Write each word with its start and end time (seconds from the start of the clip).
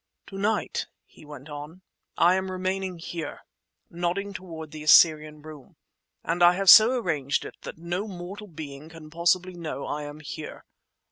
"To 0.25 0.35
night," 0.39 0.87
he 1.05 1.25
went 1.25 1.47
on, 1.47 1.83
"I 2.17 2.33
am 2.33 2.49
remaining 2.49 2.93
in 2.93 2.97
here"—nodding 3.01 4.33
toward 4.33 4.71
the 4.71 4.81
Assyrian 4.81 5.43
Room—"and 5.43 6.41
I 6.41 6.53
have 6.53 6.71
so 6.71 6.97
arranged 6.99 7.45
it 7.45 7.53
that 7.61 7.77
no 7.77 8.07
mortal 8.07 8.47
being 8.47 8.89
can 8.89 9.11
possibly 9.11 9.53
know 9.53 9.85
I 9.85 10.01
am 10.05 10.21
here. 10.21 10.65